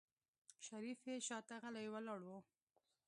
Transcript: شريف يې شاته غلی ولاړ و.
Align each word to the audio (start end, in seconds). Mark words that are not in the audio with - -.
شريف 0.65 0.99
يې 1.09 1.15
شاته 1.27 1.55
غلی 1.63 1.87
ولاړ 1.93 2.21
و. 2.25 2.29